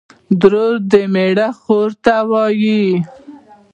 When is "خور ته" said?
1.61-2.15